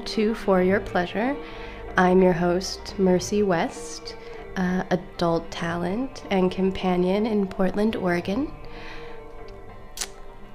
welcome 0.00 0.14
to 0.14 0.34
For 0.34 0.62
Your 0.62 0.80
Pleasure. 0.80 1.36
I'm 1.98 2.22
your 2.22 2.32
host, 2.32 2.98
Mercy 2.98 3.42
West, 3.42 4.16
uh, 4.56 4.82
adult 4.88 5.50
talent 5.50 6.24
and 6.30 6.50
companion 6.50 7.26
in 7.26 7.46
Portland, 7.46 7.96
Oregon. 7.96 8.50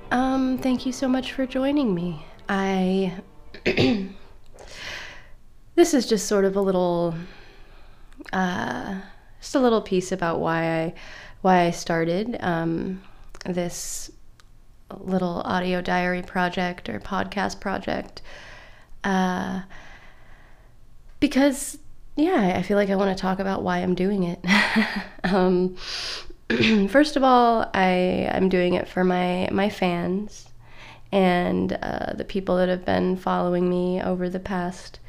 Um, 0.09 0.58
thank 0.58 0.88
you 0.88 0.91
so 0.91 1.08
much 1.08 1.34
for 1.34 1.45
joining 1.45 1.94
me. 1.94 2.26
I. 2.50 3.13
this 5.75 5.93
is 5.93 6.07
just 6.07 6.25
sort 6.25 6.46
of 6.46 6.55
a 6.55 6.62
little. 6.62 7.14
Uh, 8.34 8.99
just 9.40 9.54
a 9.54 9.59
little 9.59 9.82
piece 9.82 10.12
about 10.12 10.40
why 10.40 10.82
I 10.82 10.93
why 11.41 11.66
I 11.66 11.70
started 11.70 12.35
um, 12.40 13.04
this 13.46 14.09
little 14.90 15.43
audio 15.46 15.82
diary 15.82 16.23
project 16.23 16.90
or 16.90 16.99
podcast 16.99 17.59
project. 17.59 18.23
Uh, 19.05 19.62
because, 21.22 21.77
yeah, 22.18 22.55
I 22.58 22.62
feel 22.63 22.76
like 22.76 22.90
I 22.90 22.96
want 22.96 23.16
to 23.16 23.22
talk 23.22 23.40
about 23.40 23.63
why 23.63 23.77
I'm 23.77 23.96
doing 23.96 24.23
it. 24.23 24.40
um, 25.23 25.77
first 26.90 27.16
of 27.16 27.23
all, 27.23 27.70
I, 27.73 28.30
I'm 28.34 28.49
doing 28.49 28.73
it 28.73 28.88
for 28.88 29.04
my, 29.04 29.48
my 29.52 29.70
fans 29.70 30.49
and 31.12 31.73
uh, 31.82 32.13
the 32.13 32.26
people 32.26 32.58
that 32.58 32.68
have 32.68 32.84
been 32.84 33.16
following 33.16 33.70
me 33.70 34.02
over 34.02 34.30
the 34.30 34.40
past 34.40 34.99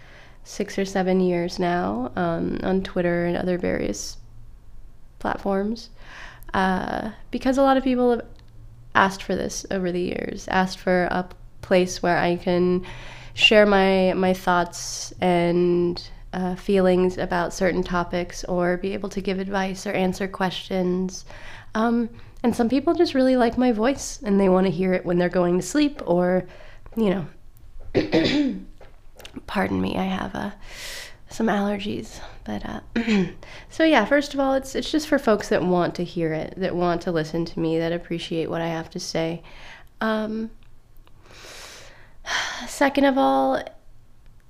six 0.44 0.78
or 0.78 0.84
seven 0.84 1.18
years 1.20 1.58
now 1.58 2.12
um, 2.14 2.60
on 2.62 2.82
Twitter 2.82 3.26
and 3.26 3.36
other 3.36 3.58
various 3.58 4.18
platforms. 5.18 5.90
Uh, 6.54 7.10
because 7.30 7.58
a 7.58 7.62
lot 7.62 7.76
of 7.76 7.82
people 7.82 8.10
have 8.10 8.26
asked 8.94 9.22
for 9.22 9.34
this 9.34 9.66
over 9.70 9.90
the 9.90 10.00
years, 10.00 10.46
asked 10.48 10.78
for 10.78 11.04
a 11.04 11.28
place 11.62 12.02
where 12.02 12.18
I 12.18 12.36
can 12.36 12.86
share 13.36 13.66
my 13.66 14.14
my 14.14 14.32
thoughts 14.32 15.12
and 15.20 16.02
uh, 16.32 16.56
feelings 16.56 17.18
about 17.18 17.52
certain 17.52 17.82
topics, 17.82 18.42
or 18.44 18.78
be 18.78 18.92
able 18.94 19.08
to 19.10 19.20
give 19.20 19.38
advice 19.38 19.86
or 19.86 19.92
answer 19.92 20.26
questions. 20.26 21.24
Um, 21.74 22.10
and 22.42 22.56
some 22.56 22.68
people 22.68 22.94
just 22.94 23.14
really 23.14 23.36
like 23.36 23.58
my 23.58 23.72
voice 23.72 24.20
and 24.22 24.40
they 24.40 24.48
want 24.48 24.66
to 24.66 24.70
hear 24.70 24.92
it 24.92 25.04
when 25.04 25.18
they're 25.18 25.28
going 25.28 25.58
to 25.58 25.66
sleep, 25.66 26.02
or 26.06 26.46
you 26.96 27.26
know, 27.94 28.56
pardon 29.46 29.80
me, 29.80 29.96
I 29.96 30.04
have 30.04 30.34
a 30.34 30.54
some 31.28 31.46
allergies. 31.48 32.20
But 32.44 32.64
uh, 32.64 33.26
so 33.70 33.84
yeah, 33.84 34.06
first 34.06 34.32
of 34.32 34.40
all, 34.40 34.54
it's 34.54 34.74
it's 34.74 34.90
just 34.90 35.08
for 35.08 35.18
folks 35.18 35.50
that 35.50 35.62
want 35.62 35.94
to 35.96 36.04
hear 36.04 36.32
it, 36.32 36.54
that 36.56 36.74
want 36.74 37.02
to 37.02 37.12
listen 37.12 37.44
to 37.44 37.60
me, 37.60 37.78
that 37.78 37.92
appreciate 37.92 38.48
what 38.48 38.62
I 38.62 38.68
have 38.68 38.88
to 38.90 39.00
say. 39.00 39.42
Um, 40.00 40.50
second 42.66 43.04
of 43.04 43.18
all, 43.18 43.62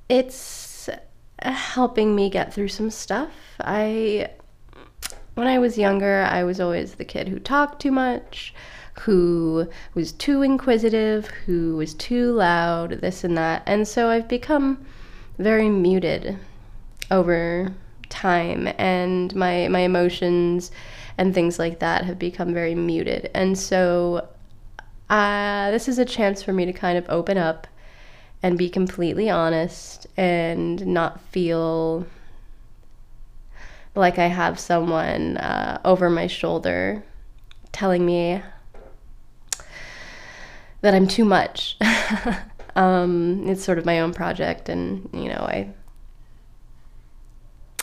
it's 0.09 0.89
helping 1.41 2.15
me 2.15 2.31
get 2.31 2.53
through 2.53 2.69
some 2.69 2.91
stuff. 2.91 3.33
I 3.61 4.31
when 5.35 5.47
I 5.47 5.59
was 5.59 5.77
younger, 5.77 6.23
I 6.23 6.45
was 6.45 6.61
always 6.61 6.95
the 6.95 7.05
kid 7.05 7.29
who 7.29 7.39
talked 7.39 7.83
too 7.83 7.93
much, 7.93 8.55
who 9.01 9.69
was 9.95 10.13
too 10.13 10.43
inquisitive, 10.43 11.27
who 11.27 11.77
was 11.77 11.93
too 11.93 12.33
loud, 12.33 12.93
this 13.03 13.23
and 13.23 13.37
that. 13.37 13.63
And 13.67 13.87
so 13.87 14.09
I've 14.09 14.29
become 14.29 14.87
very 15.39 15.69
muted 15.69 16.39
over 17.11 17.75
time 18.09 18.69
and 18.79 19.35
my 19.35 19.69
my 19.69 19.81
emotions 19.81 20.71
and 21.19 21.35
things 21.35 21.59
like 21.59 21.81
that 21.81 22.05
have 22.05 22.19
become 22.19 22.55
very 22.55 22.75
muted 22.75 23.31
and 23.35 23.59
so 23.59 24.29
uh, 25.09 25.71
this 25.71 25.89
is 25.89 25.99
a 25.99 26.05
chance 26.05 26.43
for 26.43 26.53
me 26.53 26.65
to 26.65 26.73
kind 26.73 26.99
of 26.99 27.07
open 27.09 27.39
up 27.39 27.67
and 28.43 28.59
be 28.59 28.69
completely 28.69 29.31
honest 29.31 30.07
and 30.17 30.87
not 30.87 31.21
feel 31.21 32.07
like 33.95 34.19
I 34.19 34.27
have 34.27 34.59
someone 34.59 35.39
uh, 35.39 35.81
over 35.85 36.11
my 36.11 36.27
shoulder 36.27 37.03
telling 37.73 38.05
me 38.05 38.43
that 40.83 40.95
I'm 40.95 41.07
too 41.07 41.25
much. 41.25 41.77
um, 42.77 43.49
it's 43.49 43.65
sort 43.65 43.79
of 43.79 43.85
my 43.85 44.01
own 44.01 44.13
project, 44.13 44.69
and 44.69 45.09
you 45.13 45.29
know, 45.29 45.41
I 45.41 45.71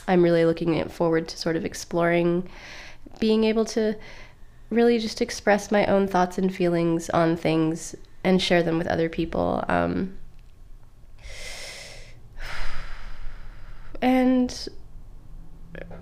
I'm 0.07 0.23
really 0.23 0.45
looking 0.45 0.87
forward 0.89 1.27
to 1.29 1.37
sort 1.37 1.55
of 1.55 1.65
exploring 1.65 2.47
being 3.19 3.43
able 3.43 3.65
to 3.65 3.95
really 4.73 4.99
just 4.99 5.21
express 5.21 5.71
my 5.71 5.85
own 5.85 6.07
thoughts 6.07 6.37
and 6.37 6.53
feelings 6.53 7.09
on 7.11 7.35
things 7.35 7.95
and 8.23 8.41
share 8.41 8.63
them 8.63 8.77
with 8.77 8.87
other 8.87 9.09
people. 9.09 9.63
Um, 9.67 10.17
and 14.01 14.67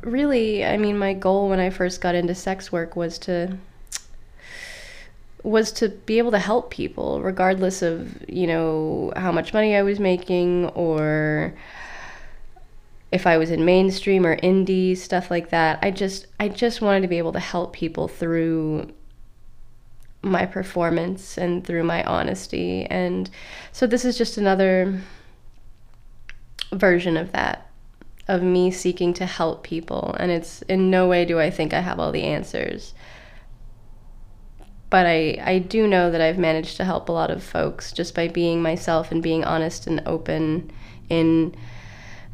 really, 0.01 0.65
I 0.65 0.77
mean, 0.77 0.97
my 0.97 1.13
goal 1.13 1.49
when 1.49 1.59
I 1.59 1.69
first 1.69 2.01
got 2.01 2.15
into 2.15 2.35
sex 2.35 2.71
work 2.71 2.95
was 2.95 3.17
to 3.19 3.57
was 5.43 5.71
to 5.71 5.89
be 5.89 6.19
able 6.19 6.29
to 6.29 6.39
help 6.39 6.69
people 6.69 7.19
regardless 7.21 7.81
of 7.81 8.15
you 8.29 8.45
know 8.45 9.11
how 9.15 9.31
much 9.31 9.53
money 9.53 9.75
i 9.75 9.81
was 9.81 9.99
making 9.99 10.67
or 10.69 11.51
if 13.11 13.27
I 13.27 13.37
was 13.37 13.51
in 13.51 13.65
mainstream 13.65 14.25
or 14.25 14.37
indie 14.37 14.95
stuff 14.95 15.29
like 15.29 15.49
that. 15.49 15.79
I 15.81 15.91
just 15.91 16.27
I 16.39 16.47
just 16.47 16.81
wanted 16.81 17.01
to 17.01 17.07
be 17.07 17.17
able 17.17 17.33
to 17.33 17.39
help 17.39 17.73
people 17.73 18.07
through 18.07 18.91
my 20.21 20.45
performance 20.45 21.37
and 21.37 21.65
through 21.65 21.83
my 21.83 22.03
honesty. 22.03 22.85
And 22.85 23.29
so 23.71 23.87
this 23.87 24.05
is 24.05 24.17
just 24.17 24.37
another 24.37 25.01
version 26.71 27.17
of 27.17 27.31
that 27.33 27.67
of 28.27 28.41
me 28.41 28.71
seeking 28.71 29.13
to 29.15 29.25
help 29.25 29.63
people. 29.63 30.15
And 30.19 30.31
it's 30.31 30.61
in 30.63 30.89
no 30.89 31.07
way 31.07 31.25
do 31.25 31.39
I 31.39 31.49
think 31.49 31.73
I 31.73 31.81
have 31.81 31.99
all 31.99 32.11
the 32.11 32.23
answers. 32.23 32.93
But 34.89 35.05
I, 35.05 35.37
I 35.41 35.59
do 35.59 35.87
know 35.87 36.11
that 36.11 36.21
I've 36.21 36.37
managed 36.37 36.77
to 36.77 36.85
help 36.85 37.09
a 37.09 37.13
lot 37.13 37.31
of 37.31 37.43
folks 37.43 37.91
just 37.91 38.13
by 38.13 38.27
being 38.27 38.61
myself 38.61 39.11
and 39.11 39.23
being 39.23 39.43
honest 39.43 39.87
and 39.87 40.01
open 40.05 40.71
in 41.09 41.55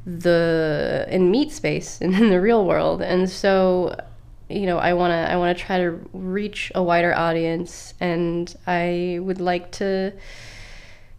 the 0.07 1.06
in 1.09 1.29
meat 1.29 1.51
space 1.51 2.00
and 2.01 2.16
in 2.16 2.29
the 2.29 2.40
real 2.40 2.66
world 2.66 3.01
and 3.01 3.29
so 3.29 3.94
you 4.50 4.66
know 4.66 4.78
i 4.78 4.94
want 4.94 5.12
to 5.12 5.31
i 5.31 5.35
want 5.35 5.56
to 5.56 5.63
try 5.63 5.78
to 5.78 6.00
reach 6.13 6.72
a 6.73 6.81
wider 6.81 7.13
audience 7.13 7.94
and 8.00 8.56
i 8.66 9.19
would 9.22 9.41
like 9.41 9.69
to 9.69 10.13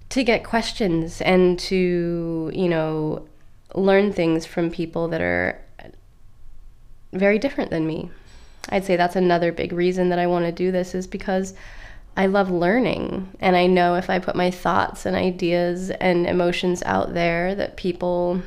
to 0.09 0.25
get 0.25 0.43
questions 0.43 1.21
and 1.21 1.59
to 1.59 2.51
you 2.55 2.69
know 2.69 3.27
learn 3.75 4.11
things 4.11 4.47
from 4.47 4.71
people 4.71 5.09
that 5.09 5.21
are 5.21 5.61
very 7.13 7.39
different 7.39 7.71
than 7.71 7.87
me 7.87 8.11
i'd 8.71 8.87
say 8.87 8.97
that's 8.97 9.17
another 9.17 9.53
big 9.53 9.71
reason 9.71 10.09
that 10.09 10.19
i 10.19 10.27
want 10.27 10.47
to 10.47 10.53
do 10.53 10.73
this 10.73 10.95
is 10.95 11.07
because 11.07 11.55
I 12.17 12.27
love 12.27 12.51
learning. 12.51 13.29
And 13.39 13.55
I 13.55 13.69
know 13.69 13.95
if 13.95 14.11
I 14.11 14.19
put 14.19 14.35
my 14.35 14.51
thoughts 14.51 15.07
and 15.07 15.15
ideas 15.15 15.91
and 15.91 16.27
emotions 16.27 16.83
out 16.83 17.15
there, 17.15 17.55
that 17.55 17.77
people 17.77 18.43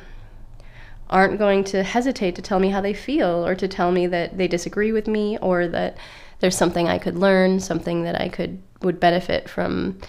aren't 1.12 1.38
going 1.38 1.62
to 1.62 1.82
hesitate 1.82 2.34
to 2.34 2.42
tell 2.42 2.58
me 2.58 2.70
how 2.70 2.80
they 2.80 2.94
feel 2.94 3.46
or 3.46 3.54
to 3.54 3.68
tell 3.68 3.92
me 3.92 4.06
that 4.08 4.36
they 4.36 4.48
disagree 4.48 4.90
with 4.90 5.06
me 5.06 5.38
or 5.38 5.68
that 5.68 5.96
there's 6.40 6.56
something 6.56 6.88
I 6.88 6.98
could 6.98 7.16
learn, 7.16 7.60
something 7.60 8.02
that 8.02 8.20
I 8.20 8.28
could 8.28 8.60
would 8.80 8.98
benefit 8.98 9.48
from 9.48 10.00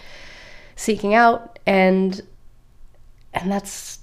seeking 0.76 1.14
out 1.14 1.60
and 1.68 2.22
and 3.36 3.52
that's 3.52 4.00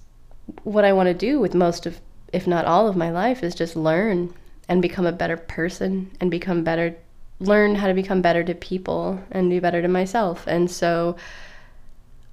what 0.62 0.84
I 0.84 0.92
want 0.92 1.08
to 1.08 1.14
do 1.14 1.40
with 1.40 1.54
most 1.54 1.86
of 1.86 2.00
if 2.32 2.46
not 2.46 2.66
all 2.66 2.86
of 2.86 2.94
my 2.94 3.10
life 3.10 3.42
is 3.42 3.54
just 3.56 3.74
learn 3.74 4.32
and 4.68 4.80
become 4.80 5.06
a 5.06 5.12
better 5.12 5.36
person 5.36 6.12
and 6.20 6.30
become 6.30 6.62
better 6.62 6.94
learn 7.40 7.74
how 7.74 7.88
to 7.88 7.94
become 7.94 8.22
better 8.22 8.44
to 8.44 8.54
people 8.54 9.18
and 9.30 9.50
be 9.50 9.58
better 9.58 9.80
to 9.82 9.88
myself. 9.88 10.46
And 10.46 10.70
so 10.70 11.16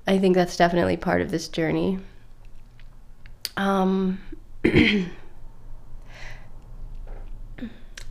I 0.06 0.20
think 0.20 0.36
that's 0.36 0.58
definitely 0.58 0.98
part 0.98 1.22
of 1.22 1.32
this 1.32 1.48
journey. 1.48 2.00
Um, 3.56 4.20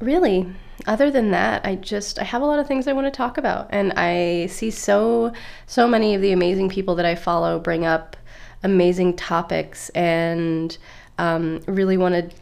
really, 0.01 0.53
other 0.87 1.11
than 1.11 1.31
that, 1.31 1.65
I 1.65 1.77
just 1.77 2.19
I 2.19 2.25
have 2.25 2.43
a 2.43 2.47
lot 2.47 2.59
of 2.59 2.67
things 2.67 2.87
I 2.87 2.93
want 2.93 3.07
to 3.07 3.11
talk 3.11 3.39
about, 3.39 3.69
and 3.71 3.93
I 3.97 4.47
see 4.47 4.71
so 4.71 5.33
so 5.67 5.89
many 5.89 6.15
of 6.15 6.23
the 6.23 6.33
amazing 6.33 6.69
people 6.69 6.95
that 6.97 7.07
I 7.07 7.15
follow 7.15 7.59
bring 7.59 7.85
up 7.85 8.17
amazing 8.63 9.17
topics, 9.17 9.89
and 9.91 10.77
um, 11.19 11.61
really 11.67 11.97
want 11.97 12.15
to 12.15 12.37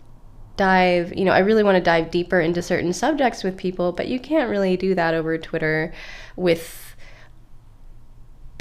dive 0.56 1.12
you 1.14 1.24
know 1.24 1.32
i 1.32 1.40
really 1.40 1.64
want 1.64 1.74
to 1.74 1.82
dive 1.82 2.12
deeper 2.12 2.40
into 2.40 2.62
certain 2.62 2.92
subjects 2.92 3.42
with 3.42 3.56
people 3.56 3.90
but 3.90 4.06
you 4.06 4.20
can't 4.20 4.48
really 4.48 4.76
do 4.76 4.94
that 4.94 5.12
over 5.12 5.36
twitter 5.36 5.92
with 6.36 6.93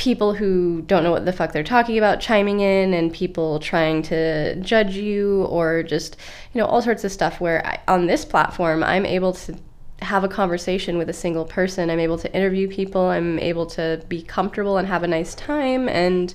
people 0.04 0.34
who 0.34 0.82
don't 0.82 1.04
know 1.04 1.12
what 1.12 1.26
the 1.26 1.32
fuck 1.32 1.54
they're 1.54 1.64
talking 1.64 1.98
about 1.98 2.20
chiming 2.20 2.60
in 2.60 2.94
and 2.94 3.14
people 3.14 3.60
trying 3.60 4.02
to 4.02 4.54
judge 4.58 4.96
you 4.96 5.44
or 5.46 5.82
just 5.82 6.18
you 6.54 6.60
know 6.60 6.68
all 6.68 6.82
sorts 6.82 7.06
of 7.06 7.12
stuff 7.12 7.40
where 7.40 7.66
I, 7.66 7.80
on 7.88 8.08
this 8.08 8.26
platform 8.26 8.84
i'm 8.84 9.06
able 9.06 9.32
to 9.34 9.56
have 10.04 10.24
a 10.24 10.28
conversation 10.28 10.98
with 10.98 11.10
a 11.10 11.14
single 11.14 11.46
person. 11.46 11.90
I'm 11.90 12.00
able 12.00 12.18
to 12.20 12.34
interview 12.36 12.68
people. 12.68 13.06
I'm 13.08 13.40
able 13.40 13.66
to 13.68 14.04
be 14.08 14.22
comfortable 14.22 14.78
and 14.78 14.88
have 14.88 15.04
a 15.04 15.08
nice 15.08 15.34
time 15.34 15.90
and 15.90 16.34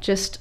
just 0.00 0.40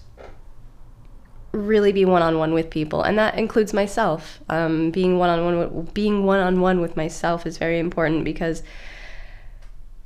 really 1.51 1.91
be 1.91 2.03
one 2.03 2.23
on 2.23 2.39
one 2.39 2.53
with 2.53 2.71
people, 2.71 3.03
and 3.03 3.17
that 3.19 3.37
includes 3.37 3.73
myself. 3.73 4.39
Um, 4.49 4.89
being 4.89 5.19
one 5.19 5.29
on 5.29 5.45
one, 5.45 5.85
being 5.93 6.25
one 6.25 6.39
on 6.39 6.59
one 6.61 6.81
with 6.81 6.97
myself 6.97 7.45
is 7.45 7.59
very 7.59 7.77
important 7.77 8.25
because 8.25 8.63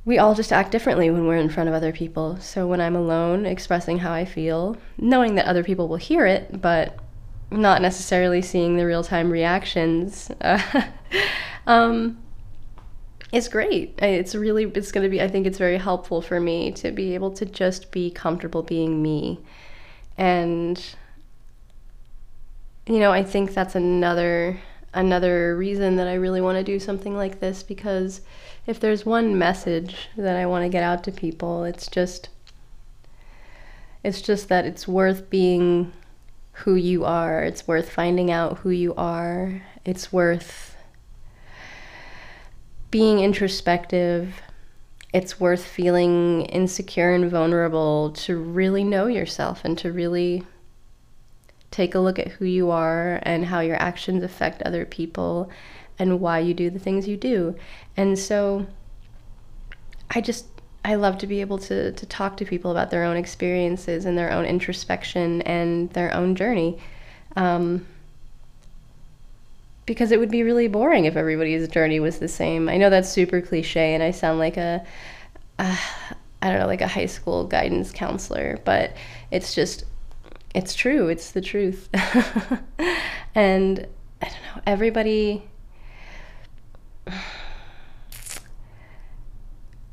we 0.08 0.16
all 0.16 0.34
just 0.34 0.54
act 0.54 0.70
differently 0.70 1.10
when 1.10 1.26
we're 1.26 1.36
in 1.36 1.50
front 1.50 1.68
of 1.68 1.74
other 1.74 1.92
people. 1.92 2.38
So 2.40 2.66
when 2.66 2.80
I'm 2.80 2.96
alone, 2.96 3.44
expressing 3.44 3.98
how 3.98 4.10
I 4.10 4.24
feel, 4.24 4.74
knowing 4.96 5.34
that 5.34 5.44
other 5.44 5.62
people 5.62 5.86
will 5.86 5.98
hear 5.98 6.24
it, 6.24 6.62
but 6.62 6.98
not 7.50 7.82
necessarily 7.82 8.40
seeing 8.40 8.78
the 8.78 8.86
real 8.86 9.04
time 9.04 9.30
reactions, 9.30 10.30
uh, 10.40 10.62
um, 11.66 12.16
it's 13.32 13.48
great. 13.48 13.98
It's 13.98 14.34
really, 14.34 14.64
it's 14.64 14.92
going 14.92 15.04
to 15.04 15.10
be, 15.10 15.20
I 15.20 15.28
think 15.28 15.46
it's 15.46 15.58
very 15.58 15.76
helpful 15.76 16.22
for 16.22 16.40
me 16.40 16.72
to 16.72 16.90
be 16.90 17.14
able 17.14 17.30
to 17.32 17.44
just 17.44 17.92
be 17.92 18.10
comfortable 18.10 18.62
being 18.62 19.02
me. 19.02 19.38
And 20.16 20.82
you 22.86 22.98
know, 22.98 23.12
I 23.12 23.22
think 23.22 23.52
that's 23.52 23.74
another 23.74 24.58
another 24.94 25.54
reason 25.54 25.96
that 25.96 26.08
I 26.08 26.14
really 26.14 26.40
want 26.40 26.56
to 26.56 26.64
do 26.64 26.78
something 26.80 27.14
like 27.14 27.40
this 27.40 27.62
because 27.62 28.22
if 28.68 28.78
there's 28.78 29.06
one 29.06 29.38
message 29.38 30.10
that 30.14 30.36
I 30.36 30.44
want 30.44 30.62
to 30.62 30.68
get 30.68 30.82
out 30.82 31.02
to 31.04 31.10
people, 31.10 31.64
it's 31.64 31.88
just 31.88 32.28
it's 34.04 34.20
just 34.20 34.48
that 34.50 34.66
it's 34.66 34.86
worth 34.86 35.30
being 35.30 35.90
who 36.52 36.74
you 36.74 37.04
are. 37.04 37.42
It's 37.42 37.66
worth 37.66 37.90
finding 37.90 38.30
out 38.30 38.58
who 38.58 38.70
you 38.70 38.94
are. 38.94 39.62
It's 39.86 40.12
worth 40.12 40.76
being 42.90 43.20
introspective. 43.20 44.34
It's 45.14 45.40
worth 45.40 45.64
feeling 45.64 46.42
insecure 46.42 47.14
and 47.14 47.30
vulnerable 47.30 48.10
to 48.10 48.36
really 48.36 48.84
know 48.84 49.06
yourself 49.06 49.64
and 49.64 49.78
to 49.78 49.90
really 49.90 50.44
take 51.70 51.94
a 51.94 52.00
look 52.00 52.18
at 52.18 52.28
who 52.28 52.44
you 52.44 52.70
are 52.70 53.18
and 53.22 53.46
how 53.46 53.60
your 53.60 53.80
actions 53.80 54.22
affect 54.22 54.62
other 54.62 54.84
people 54.84 55.50
and 55.98 56.20
why 56.20 56.38
you 56.38 56.54
do 56.54 56.70
the 56.70 56.78
things 56.78 57.08
you 57.08 57.16
do. 57.16 57.56
And 57.96 58.18
so 58.18 58.66
I 60.10 60.20
just 60.20 60.46
I 60.84 60.94
love 60.94 61.18
to 61.18 61.26
be 61.26 61.40
able 61.40 61.58
to 61.58 61.92
to 61.92 62.06
talk 62.06 62.36
to 62.38 62.44
people 62.44 62.70
about 62.70 62.90
their 62.90 63.04
own 63.04 63.16
experiences 63.16 64.04
and 64.04 64.16
their 64.16 64.32
own 64.32 64.44
introspection 64.44 65.42
and 65.42 65.90
their 65.90 66.14
own 66.14 66.34
journey. 66.34 66.78
Um, 67.36 67.86
because 69.86 70.12
it 70.12 70.18
would 70.18 70.30
be 70.30 70.42
really 70.42 70.68
boring 70.68 71.06
if 71.06 71.16
everybody's 71.16 71.66
journey 71.68 71.98
was 71.98 72.18
the 72.18 72.28
same. 72.28 72.68
I 72.68 72.76
know 72.76 72.90
that's 72.90 73.08
super 73.08 73.40
cliche 73.40 73.94
and 73.94 74.02
I 74.02 74.10
sound 74.10 74.38
like 74.38 74.56
a 74.56 74.84
uh, 75.58 75.76
I 76.40 76.50
don't 76.50 76.60
know, 76.60 76.66
like 76.66 76.82
a 76.82 76.88
high 76.88 77.06
school 77.06 77.44
guidance 77.44 77.90
counselor, 77.90 78.60
but 78.64 78.92
it's 79.30 79.54
just 79.54 79.84
it's 80.54 80.74
true. 80.74 81.08
It's 81.08 81.32
the 81.32 81.40
truth. 81.40 81.88
and 83.34 83.86
I 84.22 84.26
don't 84.26 84.42
know, 84.42 84.62
everybody 84.66 85.42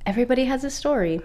everybody 0.06 0.46
has 0.46 0.64
a 0.64 0.70
story. 0.70 1.22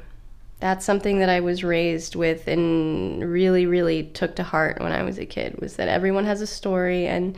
That's 0.60 0.84
something 0.84 1.18
that 1.20 1.28
I 1.28 1.40
was 1.40 1.64
raised 1.64 2.14
with 2.14 2.46
and 2.46 3.24
really 3.30 3.66
really 3.66 4.04
took 4.04 4.36
to 4.36 4.42
heart 4.42 4.80
when 4.80 4.92
I 4.92 5.02
was 5.02 5.18
a 5.18 5.24
kid 5.24 5.58
was 5.60 5.76
that 5.76 5.88
everyone 5.88 6.26
has 6.26 6.40
a 6.40 6.46
story 6.46 7.06
and 7.06 7.36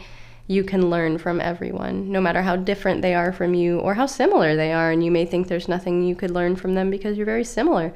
you 0.48 0.64
can 0.64 0.90
learn 0.90 1.18
from 1.18 1.40
everyone, 1.40 2.10
no 2.10 2.20
matter 2.20 2.42
how 2.42 2.56
different 2.56 3.00
they 3.00 3.14
are 3.14 3.32
from 3.32 3.54
you 3.54 3.78
or 3.78 3.94
how 3.94 4.06
similar 4.06 4.56
they 4.56 4.72
are. 4.72 4.90
And 4.90 5.04
you 5.04 5.10
may 5.10 5.24
think 5.24 5.46
there's 5.46 5.68
nothing 5.68 6.02
you 6.02 6.16
could 6.16 6.32
learn 6.32 6.56
from 6.56 6.74
them 6.74 6.90
because 6.90 7.16
you're 7.16 7.26
very 7.26 7.44
similar 7.44 7.94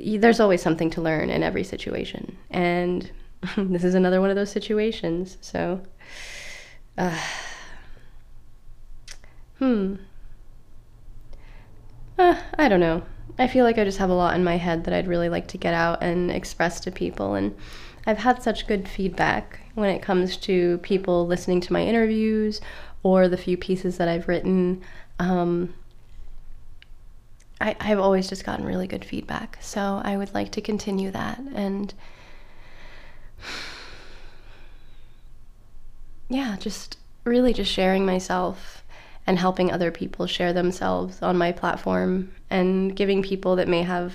there's 0.00 0.40
always 0.40 0.62
something 0.62 0.90
to 0.90 1.00
learn 1.00 1.30
in 1.30 1.42
every 1.42 1.64
situation. 1.64 2.36
And 2.50 3.10
this 3.56 3.84
is 3.84 3.94
another 3.94 4.20
one 4.20 4.30
of 4.30 4.36
those 4.36 4.50
situations. 4.50 5.38
So, 5.40 5.80
uh, 6.98 7.18
hmm. 9.58 9.96
Uh, 12.20 12.36
I 12.58 12.68
don't 12.68 12.80
know. 12.80 13.02
I 13.38 13.46
feel 13.46 13.64
like 13.64 13.78
I 13.78 13.84
just 13.84 13.96
have 13.96 14.10
a 14.10 14.14
lot 14.14 14.34
in 14.34 14.44
my 14.44 14.58
head 14.58 14.84
that 14.84 14.92
I'd 14.92 15.08
really 15.08 15.30
like 15.30 15.48
to 15.48 15.56
get 15.56 15.72
out 15.72 16.02
and 16.02 16.30
express 16.30 16.78
to 16.80 16.90
people. 16.90 17.34
And 17.34 17.56
I've 18.06 18.18
had 18.18 18.42
such 18.42 18.66
good 18.66 18.86
feedback 18.86 19.60
when 19.74 19.88
it 19.88 20.02
comes 20.02 20.36
to 20.38 20.76
people 20.82 21.26
listening 21.26 21.62
to 21.62 21.72
my 21.72 21.82
interviews 21.82 22.60
or 23.02 23.26
the 23.26 23.38
few 23.38 23.56
pieces 23.56 23.96
that 23.96 24.06
I've 24.06 24.28
written. 24.28 24.82
Um, 25.18 25.72
I, 27.58 27.74
I've 27.80 27.98
always 27.98 28.28
just 28.28 28.44
gotten 28.44 28.66
really 28.66 28.86
good 28.86 29.06
feedback. 29.06 29.56
So 29.62 30.02
I 30.04 30.18
would 30.18 30.34
like 30.34 30.52
to 30.52 30.60
continue 30.60 31.10
that. 31.12 31.40
And 31.54 31.94
yeah, 36.28 36.58
just 36.58 36.98
really 37.24 37.54
just 37.54 37.72
sharing 37.72 38.04
myself 38.04 38.79
and 39.30 39.38
helping 39.38 39.70
other 39.70 39.92
people 39.92 40.26
share 40.26 40.52
themselves 40.52 41.22
on 41.22 41.38
my 41.38 41.52
platform 41.52 42.32
and 42.50 42.96
giving 42.96 43.22
people 43.22 43.54
that 43.54 43.68
may 43.68 43.84
have 43.84 44.12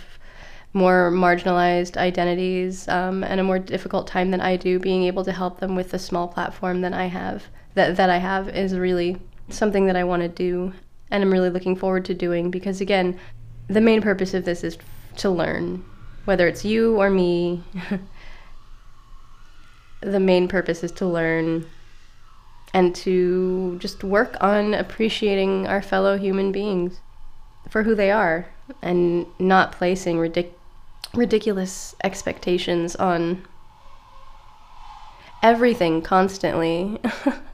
more 0.74 1.10
marginalized 1.10 1.96
identities 1.96 2.86
um, 2.90 3.24
and 3.24 3.40
a 3.40 3.44
more 3.44 3.58
difficult 3.58 4.08
time 4.08 4.30
than 4.30 4.42
I 4.42 4.58
do, 4.58 4.78
being 4.78 5.06
able 5.06 5.24
to 5.24 5.32
help 5.32 5.62
them 5.62 5.74
with 5.74 5.92
the 5.92 6.00
small 6.00 6.28
platform 6.28 6.82
that 6.82 6.92
I 6.92 7.06
have 7.06 7.46
that 7.76 7.96
that 7.96 8.10
I 8.10 8.18
have 8.18 8.50
is 8.50 8.76
really 8.76 9.16
something 9.48 9.86
that 9.86 9.96
I 9.96 10.04
want 10.04 10.22
to 10.22 10.28
do 10.28 10.74
and 11.10 11.24
I'm 11.24 11.32
really 11.32 11.50
looking 11.50 11.78
forward 11.78 12.04
to 12.06 12.14
doing 12.14 12.52
because 12.52 12.82
again, 12.82 13.18
the 13.70 13.80
main 13.80 14.02
purpose 14.02 14.34
of 14.34 14.44
this 14.44 14.66
is 14.66 14.78
to 15.16 15.30
learn, 15.30 15.86
whether 16.26 16.46
it's 16.46 16.66
you 16.66 16.98
or 16.98 17.10
me. 17.10 17.64
the 20.02 20.20
main 20.20 20.50
purpose 20.50 20.84
is 20.84 20.92
to 20.92 21.08
learn 21.08 21.66
and 22.76 22.94
to 22.94 23.78
just 23.80 24.04
work 24.04 24.36
on 24.42 24.74
appreciating 24.74 25.66
our 25.66 25.82
fellow 25.82 26.18
human 26.18 26.52
beings 26.52 27.00
for 27.70 27.84
who 27.84 27.96
they 27.96 28.12
are 28.12 28.48
and 28.82 29.26
not 29.40 29.72
placing 29.72 30.18
ridic- 30.18 30.52
ridiculous 31.14 31.96
expectations 32.04 32.94
on 32.98 33.48
everything 35.42 36.02
constantly. 36.02 37.00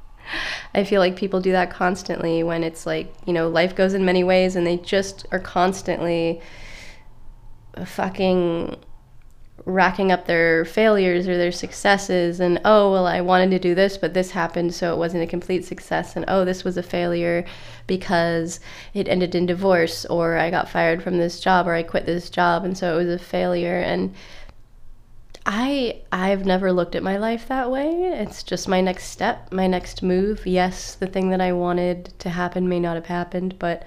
I 0.74 0.84
feel 0.84 1.00
like 1.00 1.15
people 1.15 1.39
do 1.39 1.51
that 1.51 1.69
constantly 1.69 2.41
when 2.41 2.63
it's 2.63 2.88
like, 2.88 3.13
you 3.27 3.34
know, 3.34 3.48
life 3.48 3.75
goes 3.75 3.93
in 3.93 4.03
many 4.03 4.24
ways 4.24 4.55
and 4.55 4.65
they 4.65 4.77
just 4.77 5.27
are 5.31 5.39
constantly 5.39 6.41
fucking 7.86 8.75
racking 9.65 10.12
up 10.12 10.25
their 10.25 10.65
failures 10.65 11.27
or 11.27 11.38
their 11.38 11.51
successes 11.51 12.39
and 12.39 12.60
oh 12.65 12.91
well 12.91 13.06
I 13.06 13.22
wanted 13.22 13.51
to 13.51 13.60
do 13.60 13.75
this 13.75 13.98
but 13.98 14.13
this 14.13 14.32
happened 14.32 14.74
so 14.74 14.94
it 14.94 14.98
wasn't 14.98 15.24
a 15.24 15.27
complete 15.27 15.65
success 15.65 16.15
and 16.15 16.25
oh 16.27 16.46
this 16.46 16.63
was 16.63 16.77
a 16.77 16.84
failure 16.84 17.46
because 17.86 18.60
it 18.94 19.08
ended 19.08 19.36
in 19.36 19.46
divorce 19.46 20.06
or 20.06 20.38
I 20.38 20.50
got 20.50 20.70
fired 20.70 21.03
from 21.03 21.18
this 21.18 21.39
job 21.39 21.68
or 21.68 21.74
I 21.74 21.84
quit 21.84 22.06
this 22.06 22.30
job 22.30 22.65
and 22.65 22.77
so 22.77 22.94
it 22.94 23.06
was 23.06 23.13
a 23.13 23.24
failure 23.24 23.80
and 23.80 24.15
I 25.46 26.01
I've 26.12 26.46
never 26.46 26.72
looked 26.72 26.96
at 26.96 27.03
my 27.03 27.18
life 27.18 27.48
that 27.48 27.72
way. 27.72 27.89
It's 28.13 28.44
just 28.44 28.68
my 28.68 28.80
next 28.80 29.06
step, 29.06 29.51
my 29.51 29.65
next 29.65 30.03
move. 30.03 30.46
Yes, 30.46 30.94
the 30.94 31.08
thing 31.08 31.30
that 31.32 31.41
I 31.41 31.51
wanted 31.51 32.13
to 32.20 32.30
happen 32.30 32.70
may 32.70 32.80
not 32.80 32.96
have 32.96 33.08
happened, 33.08 33.58
but 33.58 33.84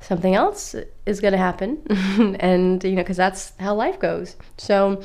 something 0.00 0.34
else 0.34 0.74
is 1.04 1.20
going 1.20 1.32
to 1.32 1.38
happen. 1.38 1.82
and 2.40 2.82
you 2.84 2.92
know, 2.92 3.04
cuz 3.04 3.16
that's 3.16 3.52
how 3.58 3.74
life 3.74 3.98
goes. 3.98 4.36
So 4.58 5.02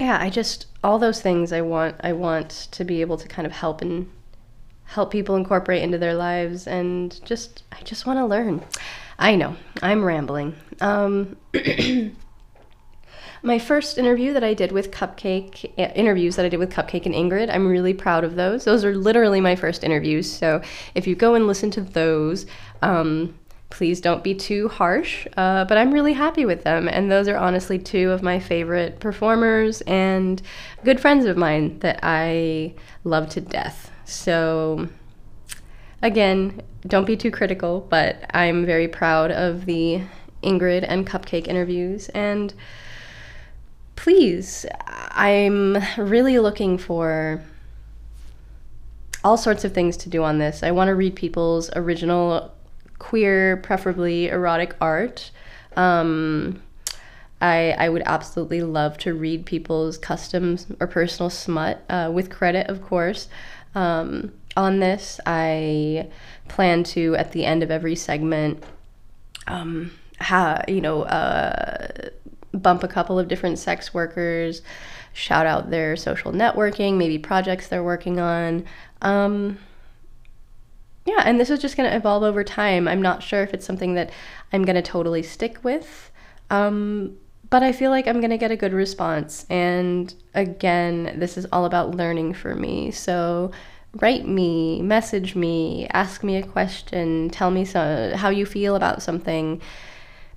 yeah, 0.00 0.18
I 0.20 0.30
just 0.30 0.66
all 0.82 0.98
those 0.98 1.20
things 1.20 1.52
I 1.52 1.60
want 1.60 1.96
I 2.00 2.12
want 2.12 2.50
to 2.72 2.84
be 2.84 3.00
able 3.00 3.16
to 3.18 3.28
kind 3.28 3.46
of 3.46 3.52
help 3.52 3.82
and 3.82 4.10
help 4.84 5.10
people 5.10 5.36
incorporate 5.36 5.82
into 5.82 5.98
their 5.98 6.14
lives 6.14 6.66
and 6.66 7.24
just 7.24 7.62
I 7.72 7.80
just 7.82 8.06
want 8.06 8.18
to 8.18 8.26
learn. 8.26 8.62
I 9.18 9.36
know, 9.36 9.56
I'm 9.82 10.04
rambling. 10.04 10.56
Um 10.80 11.36
my 13.42 13.58
first 13.58 13.98
interview 13.98 14.32
that 14.32 14.44
I 14.44 14.54
did 14.54 14.70
with 14.72 14.90
Cupcake, 14.90 15.72
eh, 15.76 15.92
interviews 15.94 16.36
that 16.36 16.46
I 16.46 16.48
did 16.48 16.58
with 16.58 16.70
Cupcake 16.70 17.06
and 17.06 17.14
Ingrid, 17.14 17.52
I'm 17.52 17.66
really 17.66 17.92
proud 17.92 18.22
of 18.24 18.36
those. 18.36 18.64
Those 18.64 18.84
are 18.84 18.94
literally 18.94 19.40
my 19.40 19.56
first 19.56 19.82
interviews. 19.82 20.30
So 20.30 20.62
if 20.94 21.06
you 21.06 21.16
go 21.16 21.34
and 21.34 21.46
listen 21.46 21.70
to 21.72 21.80
those, 21.80 22.46
um, 22.82 23.34
please 23.72 24.02
don't 24.02 24.22
be 24.22 24.34
too 24.34 24.68
harsh. 24.68 25.26
Uh, 25.34 25.64
but 25.64 25.78
I'm 25.78 25.92
really 25.92 26.12
happy 26.12 26.44
with 26.44 26.62
them. 26.62 26.88
And 26.88 27.10
those 27.10 27.26
are 27.26 27.38
honestly 27.38 27.78
two 27.78 28.10
of 28.10 28.22
my 28.22 28.38
favorite 28.38 29.00
performers 29.00 29.80
and 29.82 30.42
good 30.84 31.00
friends 31.00 31.24
of 31.24 31.38
mine 31.38 31.78
that 31.78 31.98
I 32.02 32.74
love 33.02 33.30
to 33.30 33.40
death. 33.40 33.90
So 34.04 34.88
again, 36.02 36.60
don't 36.86 37.06
be 37.06 37.16
too 37.16 37.30
critical, 37.30 37.86
but 37.88 38.22
I'm 38.34 38.66
very 38.66 38.88
proud 38.88 39.30
of 39.30 39.64
the 39.64 40.02
Ingrid 40.42 40.84
and 40.86 41.06
Cupcake 41.06 41.46
interviews. 41.46 42.10
And 42.10 42.52
please, 43.96 44.66
I'm 45.12 45.78
really 45.96 46.38
looking 46.38 46.76
for 46.76 47.42
all 49.24 49.38
sorts 49.38 49.64
of 49.64 49.72
things 49.72 49.96
to 49.96 50.10
do 50.10 50.22
on 50.22 50.38
this. 50.38 50.62
I 50.62 50.72
want 50.72 50.88
to 50.88 50.94
read 50.94 51.16
people's 51.16 51.70
original 51.74 52.52
queer, 53.02 53.56
preferably 53.56 54.28
erotic 54.28 54.76
art. 54.80 55.32
Um, 55.76 56.62
I, 57.40 57.72
I 57.72 57.88
would 57.88 58.02
absolutely 58.06 58.62
love 58.62 58.96
to 58.98 59.12
read 59.12 59.44
people's 59.44 59.98
customs 59.98 60.68
or 60.78 60.86
personal 60.86 61.28
smut 61.28 61.82
uh, 61.90 62.12
with 62.14 62.30
credit, 62.30 62.68
of 62.68 62.80
course. 62.80 63.26
Um, 63.74 64.32
on 64.56 64.78
this, 64.78 65.18
I 65.26 66.10
plan 66.46 66.84
to, 66.94 67.16
at 67.16 67.32
the 67.32 67.44
end 67.44 67.64
of 67.64 67.72
every 67.72 67.96
segment, 67.96 68.62
um, 69.48 69.90
ha, 70.20 70.62
you 70.68 70.80
know, 70.80 71.02
uh, 71.02 71.88
bump 72.54 72.84
a 72.84 72.88
couple 72.88 73.18
of 73.18 73.26
different 73.26 73.58
sex 73.58 73.92
workers, 73.92 74.62
shout 75.12 75.46
out 75.46 75.70
their 75.70 75.96
social 75.96 76.30
networking, 76.30 76.98
maybe 76.98 77.18
projects 77.18 77.66
they're 77.66 77.82
working 77.82 78.20
on. 78.20 78.64
Um, 79.00 79.58
yeah, 81.04 81.22
and 81.24 81.40
this 81.40 81.50
is 81.50 81.60
just 81.60 81.76
going 81.76 81.90
to 81.90 81.96
evolve 81.96 82.22
over 82.22 82.44
time. 82.44 82.86
I'm 82.86 83.02
not 83.02 83.22
sure 83.22 83.42
if 83.42 83.52
it's 83.52 83.66
something 83.66 83.94
that 83.94 84.10
I'm 84.52 84.64
going 84.64 84.76
to 84.76 84.82
totally 84.82 85.22
stick 85.22 85.62
with. 85.64 86.10
Um, 86.50 87.16
but 87.50 87.62
I 87.62 87.72
feel 87.72 87.90
like 87.90 88.06
I'm 88.06 88.20
going 88.20 88.30
to 88.30 88.38
get 88.38 88.50
a 88.50 88.56
good 88.56 88.72
response. 88.72 89.44
And 89.50 90.14
again, 90.34 91.16
this 91.18 91.36
is 91.36 91.46
all 91.52 91.64
about 91.64 91.94
learning 91.94 92.34
for 92.34 92.54
me. 92.54 92.90
So 92.92 93.50
write 94.00 94.26
me, 94.26 94.80
message 94.80 95.34
me, 95.34 95.86
ask 95.92 96.22
me 96.22 96.36
a 96.36 96.46
question, 96.46 97.28
tell 97.30 97.50
me 97.50 97.64
so, 97.64 98.12
how 98.16 98.30
you 98.30 98.46
feel 98.46 98.74
about 98.74 99.02
something, 99.02 99.60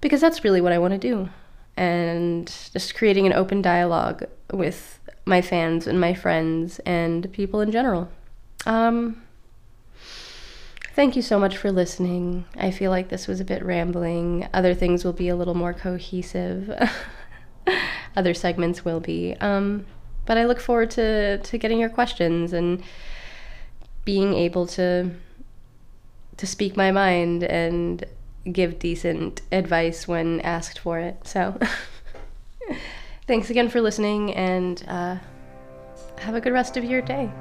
because 0.01 0.19
that's 0.19 0.43
really 0.43 0.62
what 0.62 0.74
I 0.74 0.77
want 0.77 0.93
to 0.93 0.98
do. 0.98 1.29
And 1.77 2.48
just 2.74 2.95
creating 2.95 3.25
an 3.25 3.34
open 3.34 3.62
dialogue 3.62 4.25
with 4.51 5.00
my 5.25 5.41
fans 5.41 5.88
and 5.88 6.00
my 6.00 6.13
friends 6.13 6.79
and 6.79 7.31
people 7.31 7.62
in 7.62 7.72
general. 7.72 8.10
Um, 8.65 9.22
thank 10.96 11.16
you 11.16 11.22
so 11.22 11.38
much 11.38 11.58
for 11.58 11.72
listening. 11.72 12.46
I 12.56 12.72
feel 12.72 12.90
like 12.90 13.10
this 13.10 13.28
was 13.28 13.40
a 13.40 13.46
bit 13.46 13.64
rambling. 13.64 14.48
Other 14.54 14.74
things 14.74 15.04
will 15.04 15.14
be 15.14 15.28
a 15.28 15.36
little 15.36 15.54
more 15.54 15.74
cohesive. 15.74 16.72
Other 18.16 18.34
segments 18.34 18.86
will 18.86 19.02
be. 19.02 19.36
Um, 19.42 19.86
but 20.25 20.38
I 20.38 20.46
look 20.46 20.60
forward 20.60 20.90
to, 20.92 21.38
to 21.38 21.58
getting 21.58 21.80
your 21.80 21.90
questions 21.90 22.54
and 22.54 22.82
being 24.06 24.34
able 24.34 24.68
to 24.68 25.12
to 26.38 26.46
speak 26.46 26.75
my 26.75 26.92
mind 26.92 27.44
and 27.44 28.04
give 28.52 28.78
decent 28.78 29.42
advice 29.54 30.06
when 30.06 30.42
asked 30.42 30.80
for 30.80 31.00
it. 31.00 31.18
So, 31.25 31.58
thanks 33.28 33.50
again 33.50 33.70
for 33.70 33.80
listening 33.80 34.34
and 34.34 34.84
uh, 34.88 35.16
have 36.20 36.36
a 36.36 36.42
good 36.42 36.52
rest 36.52 36.75
of 36.75 36.84
your 36.84 37.02
day. 37.02 37.32